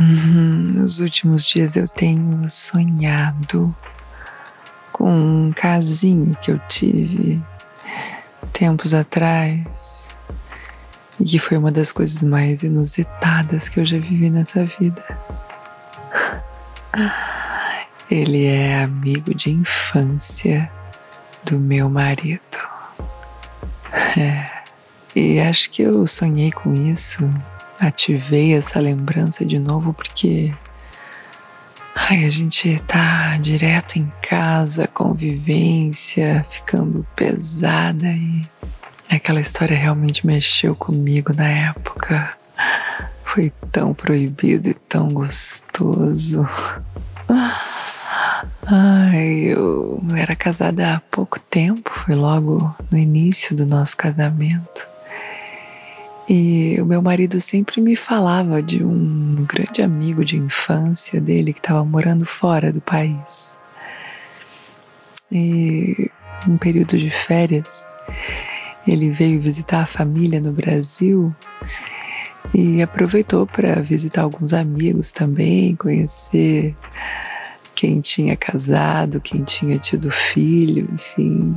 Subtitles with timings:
[0.00, 3.74] Uhum, nos últimos dias eu tenho sonhado
[4.92, 7.40] com um casinho que eu tive
[8.52, 10.14] tempos atrás
[11.18, 15.02] e que foi uma das coisas mais inusitadas que eu já vivi nessa vida.
[18.10, 20.70] Ele é amigo de infância
[21.44, 22.40] do meu marido.
[24.16, 24.48] É.
[25.14, 27.28] E acho que eu sonhei com isso
[27.78, 30.52] ativei essa lembrança de novo porque
[31.94, 38.42] ai, a gente tá direto em casa, convivência, ficando pesada e
[39.08, 42.36] aquela história realmente mexeu comigo na época.
[43.24, 46.48] Foi tão proibido e tão gostoso.
[48.66, 54.87] Ai, eu era casada há pouco tempo, foi logo no início do nosso casamento.
[56.28, 61.58] E o meu marido sempre me falava de um grande amigo de infância dele que
[61.58, 63.56] estava morando fora do país.
[65.32, 66.10] E
[66.46, 67.86] um período de férias,
[68.86, 71.34] ele veio visitar a família no Brasil
[72.52, 76.76] e aproveitou para visitar alguns amigos também, conhecer
[77.74, 81.54] quem tinha casado, quem tinha tido filho, enfim,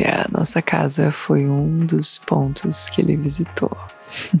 [0.00, 3.76] a nossa casa foi um dos pontos que ele visitou.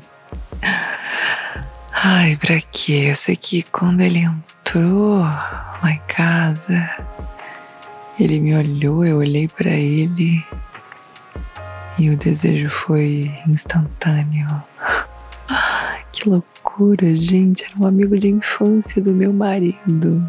[2.04, 3.06] Ai, pra quê?
[3.10, 6.90] Eu sei que quando ele entrou lá em casa,
[8.18, 10.44] ele me olhou, eu olhei para ele
[11.98, 14.48] e o desejo foi instantâneo.
[16.12, 17.64] Que loucura, gente!
[17.64, 20.22] Era um amigo de infância do meu marido.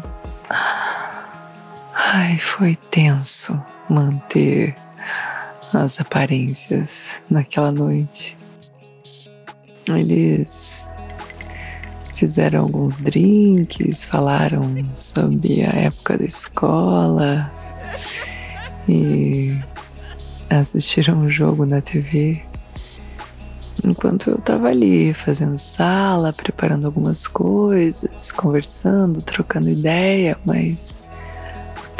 [1.94, 4.74] Ai, foi tenso manter
[5.76, 8.36] as aparências naquela noite.
[9.88, 10.90] Eles
[12.14, 14.62] fizeram alguns drinks, falaram
[14.96, 17.52] sobre a época da escola
[18.88, 19.58] e
[20.48, 22.42] assistiram um jogo na TV.
[23.84, 31.08] Enquanto eu estava ali fazendo sala, preparando algumas coisas, conversando, trocando ideia, mas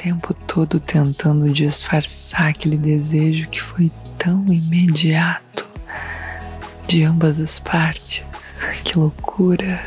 [0.04, 5.66] tempo todo tentando disfarçar aquele desejo que foi tão imediato
[6.86, 8.66] de ambas as partes.
[8.84, 9.82] Que loucura!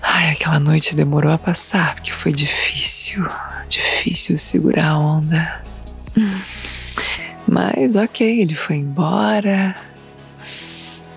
[0.00, 3.26] Ai, aquela noite demorou a passar, porque foi difícil,
[3.68, 5.60] difícil segurar a onda.
[7.48, 9.74] Mas ok, ele foi embora.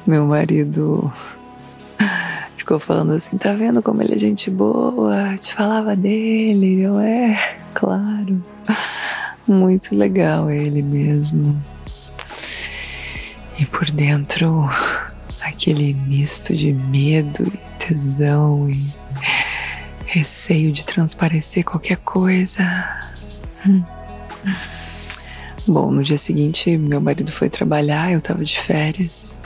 [0.04, 1.14] Meu marido
[2.68, 5.38] ficou falando assim: tá vendo como ele é gente boa?
[5.38, 6.82] Te falava dele.
[6.82, 8.44] Eu, é, claro.
[9.48, 11.58] Muito legal ele mesmo.
[13.58, 14.70] E por dentro,
[15.40, 18.86] aquele misto de medo e tesão e
[20.06, 22.64] receio de transparecer qualquer coisa.
[23.66, 23.82] Hum.
[25.66, 29.40] Bom, no dia seguinte, meu marido foi trabalhar, eu tava de férias.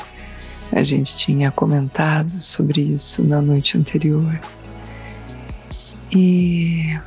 [0.72, 4.40] A gente tinha comentado sobre isso na noite anterior.
[6.16, 6.98] E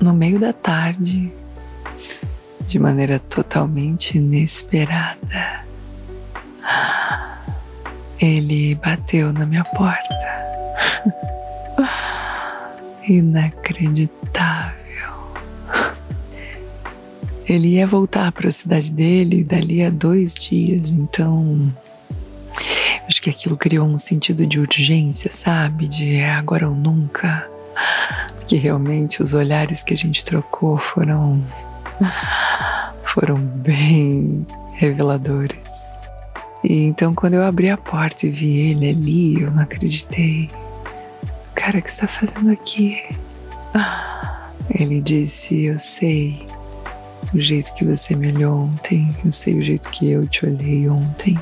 [0.00, 1.32] no meio da tarde,
[2.66, 5.64] de maneira totalmente inesperada,
[8.20, 10.42] ele bateu na minha porta.
[13.06, 14.82] Inacreditável.
[17.48, 21.72] Ele ia voltar para a cidade dele dali a dois dias, então
[23.06, 25.88] Acho que aquilo criou um sentido de urgência, sabe?
[25.88, 27.48] De é agora ou nunca.
[28.46, 31.42] Que realmente os olhares que a gente trocou foram.
[33.04, 35.94] foram bem reveladores.
[36.64, 40.48] E então, quando eu abri a porta e vi ele ali, eu não acreditei.
[41.54, 43.02] Cara, o que está fazendo aqui?
[44.70, 46.46] Ele disse: Eu sei
[47.34, 50.88] o jeito que você me olhou ontem, eu sei o jeito que eu te olhei
[50.88, 51.38] ontem.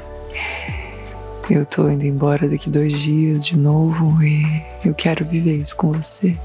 [1.51, 5.91] Eu tô indo embora daqui dois dias de novo e eu quero viver isso com
[5.91, 6.39] você.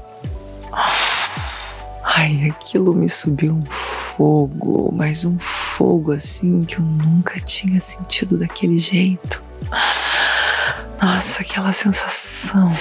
[2.02, 8.36] Ai, aquilo me subiu um fogo, mas um fogo assim que eu nunca tinha sentido
[8.36, 9.40] daquele jeito.
[11.00, 12.72] Nossa, aquela sensação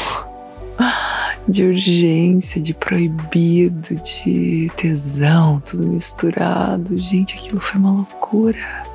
[1.48, 6.98] de urgência, de proibido, de tesão, tudo misturado.
[6.98, 8.95] Gente, aquilo foi uma loucura.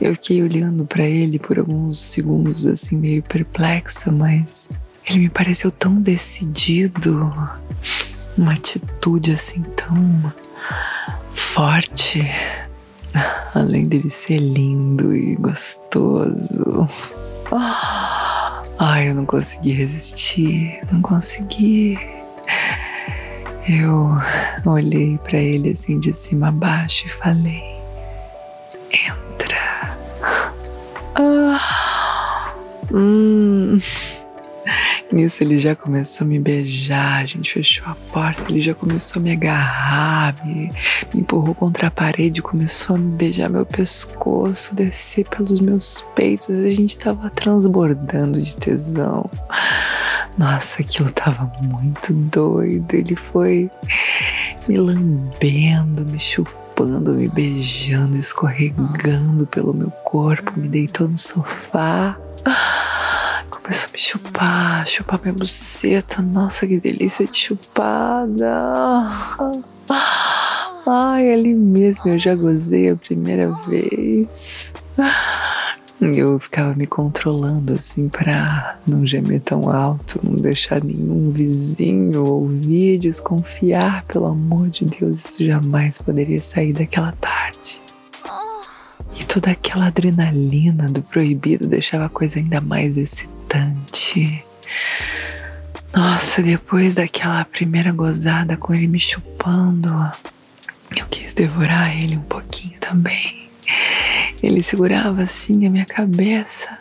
[0.00, 4.70] Eu fiquei olhando para ele por alguns segundos, assim, meio perplexa, mas
[5.08, 7.32] ele me pareceu tão decidido,
[8.36, 10.32] uma atitude assim tão
[11.34, 12.24] forte,
[13.54, 16.88] além dele ser lindo e gostoso.
[18.78, 21.98] Ai, eu não consegui resistir, não consegui.
[23.68, 24.16] Eu
[24.66, 27.62] olhei para ele assim de cima a baixo e falei:
[32.92, 33.80] Hum.
[35.12, 39.20] Nisso ele já começou a me beijar, a gente fechou a porta, ele já começou
[39.20, 40.70] a me agarrar, me,
[41.12, 46.58] me empurrou contra a parede, começou a me beijar meu pescoço, descer pelos meus peitos,
[46.60, 49.28] a gente tava transbordando de tesão.
[50.38, 52.94] Nossa, aquilo tava muito doido.
[52.94, 53.70] Ele foi
[54.66, 62.16] me lambendo, me chupando, me beijando, escorregando pelo meu corpo, me deitou no sofá
[63.50, 66.20] começou a me chupar, chupar minha buceta.
[66.22, 69.08] Nossa, que delícia de chupada.
[70.86, 74.72] Ai, ali mesmo eu já gozei a primeira vez.
[76.00, 82.98] Eu ficava me controlando assim para não gemer tão alto, não deixar nenhum vizinho ouvir,
[82.98, 87.80] desconfiar, pelo amor de Deus, isso jamais poderia sair daquela tarde.
[89.18, 94.44] E toda aquela adrenalina do proibido deixava a coisa ainda mais excitante.
[95.94, 99.90] Nossa, depois daquela primeira gozada com ele me chupando,
[100.96, 103.48] eu quis devorar ele um pouquinho também.
[104.42, 106.78] Ele segurava assim a minha cabeça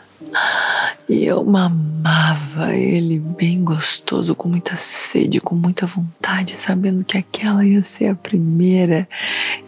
[1.10, 7.66] e eu mamava ele bem gostoso, com muita sede, com muita vontade, sabendo que aquela
[7.66, 9.07] ia ser a primeira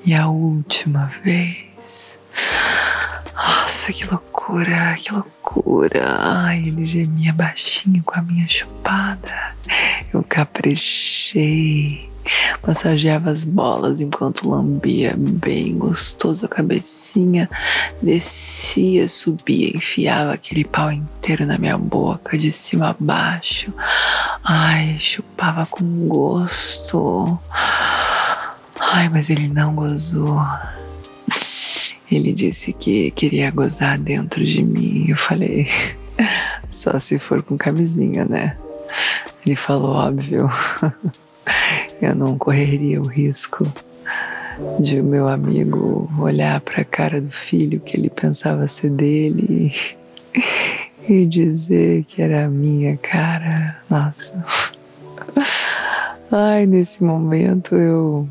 [0.06, 2.20] e a última vez.
[3.84, 6.16] Nossa, que loucura, que loucura.
[6.18, 9.54] Ai, ele gemia baixinho com a minha chupada.
[10.14, 12.10] Eu caprichei.
[12.66, 17.50] Massageava as bolas enquanto lambia bem gostoso a cabecinha.
[18.02, 23.74] Descia, subia, enfiava aquele pau inteiro na minha boca, de cima a baixo.
[24.46, 27.38] Ai, chupava com gosto.
[28.80, 30.40] Ai, mas ele não gozou.
[32.14, 35.06] Ele disse que queria gozar dentro de mim.
[35.10, 35.68] Eu falei,
[36.70, 38.56] só se for com camisinha, né?
[39.44, 40.50] Ele falou, óbvio,
[42.00, 43.68] eu não correria o risco
[44.80, 49.74] de o meu amigo olhar para a cara do filho que ele pensava ser dele
[51.10, 53.82] e dizer que era a minha cara.
[53.90, 54.46] Nossa.
[56.32, 58.30] Ai, nesse momento eu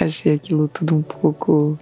[0.00, 1.78] achei aquilo tudo um pouco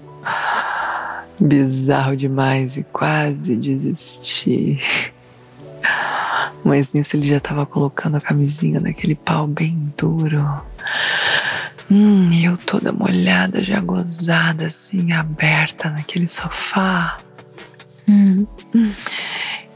[1.38, 4.80] bizarro demais e quase desisti.
[6.64, 10.62] Mas nisso ele já estava colocando a camisinha naquele pau bem duro.
[11.90, 17.18] Hum, e eu toda molhada, já gozada, assim, aberta naquele sofá.
[18.08, 18.92] Hum, hum.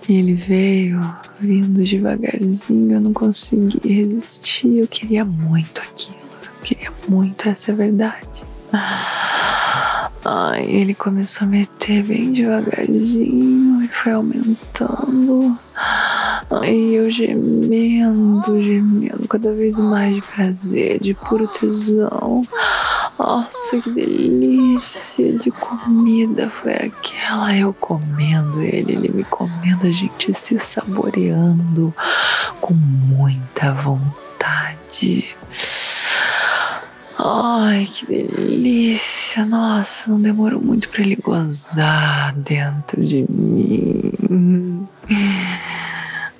[0.09, 1.01] E ele veio,
[1.39, 4.79] vindo devagarzinho, eu não consegui resistir.
[4.79, 8.27] Eu queria muito aquilo, eu queria muito, essa é a verdade.
[10.31, 15.59] Ai, ele começou a meter bem devagarzinho e foi aumentando.
[15.75, 22.43] Ai, eu gemendo, gemendo, cada vez mais de prazer, de puro tesão.
[23.19, 27.57] Nossa, que delícia de comida foi aquela.
[27.57, 31.95] Eu comendo ele, ele me comendo, a gente se saboreando
[32.61, 35.35] com muita vontade.
[37.19, 39.18] Ai, que delícia!
[39.37, 44.89] Nossa, não demorou muito para ele gozar dentro de mim.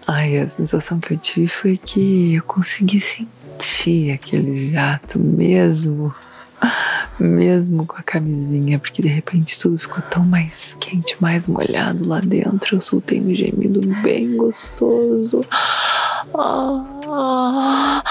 [0.07, 6.15] Ai, a sensação que eu tive foi que eu consegui sentir aquele jato mesmo,
[7.21, 12.21] mesmo com a camisinha, porque de repente tudo ficou tão mais quente, mais molhado lá
[12.21, 12.77] dentro.
[12.77, 15.45] Eu soltei um gemido bem gostoso.
[16.35, 18.03] Ah,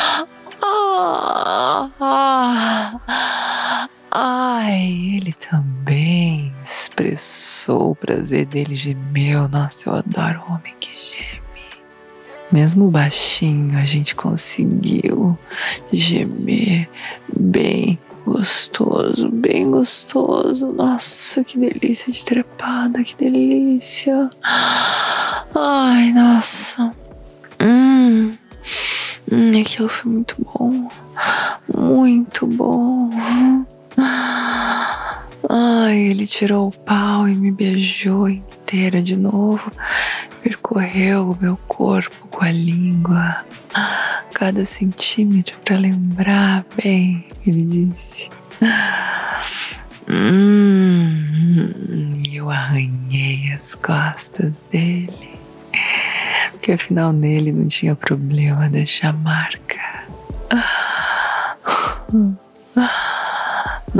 [4.20, 9.48] Ai, ele também expressou o prazer dele, gemeu.
[9.48, 11.84] Nossa, eu adoro homem que geme.
[12.52, 15.38] Mesmo baixinho, a gente conseguiu
[15.94, 16.90] gemer
[17.32, 20.74] bem gostoso, bem gostoso.
[20.74, 24.32] Nossa, que delícia de trepada, que delícia.
[25.54, 26.92] Ai, nossa.
[27.62, 28.32] Hum.
[29.32, 30.90] hum aquilo foi muito bom.
[31.72, 33.12] Muito bom.
[35.98, 39.72] Ele tirou o pau e me beijou inteira de novo.
[40.44, 43.46] Percorreu o meu corpo com a língua,
[44.34, 48.30] cada centímetro para lembrar bem, ele disse.
[50.10, 51.24] Hum,
[52.32, 55.38] eu arranhei as costas dele,
[56.51, 60.06] porque afinal nele não tinha problema deixar marca.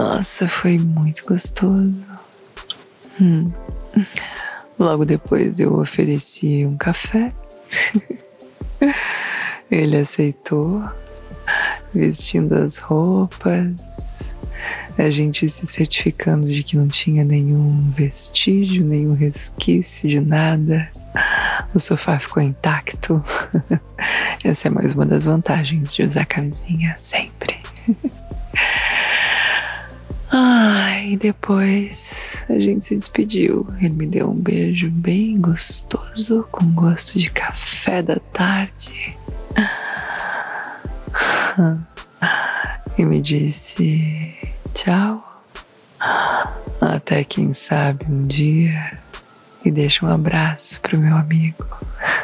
[0.08, 1.94] Nossa, foi muito gostoso.
[3.20, 3.52] Hum.
[4.80, 7.34] Logo depois eu ofereci um café.
[9.70, 10.82] Ele aceitou,
[11.94, 14.34] vestindo as roupas,
[14.98, 20.88] a gente se certificando de que não tinha nenhum vestígio, nenhum resquício de nada.
[21.76, 23.22] O sofá ficou intacto.
[24.42, 27.60] Essa é mais uma das vantagens de usar camisinha sempre.
[30.30, 33.68] Ai, e depois a gente se despediu.
[33.80, 39.16] Ele me deu um beijo bem gostoso, com gosto de café da tarde.
[42.98, 44.36] E me disse
[44.74, 45.24] tchau.
[46.82, 49.00] Até quem sabe um dia.
[49.64, 51.66] E deixa um abraço pro meu amigo.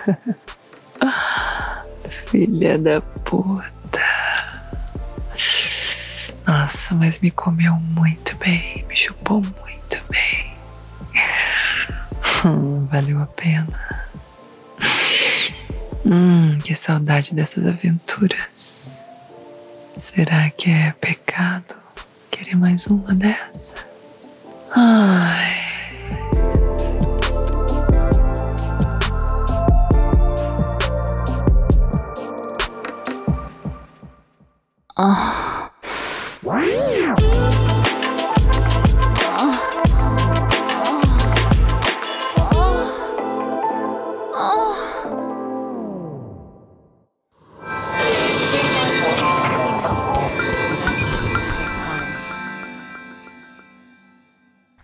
[2.09, 3.82] Filha da puta.
[6.45, 10.53] Nossa, mas me comeu muito bem, me chupou muito bem.
[12.45, 14.07] Hum, valeu a pena.
[16.05, 18.49] Hum, que saudade dessas aventuras.
[19.95, 21.73] Será que é pecado
[22.29, 23.75] querer mais uma dessa?
[24.75, 25.63] Ai.
[34.97, 35.42] Ah.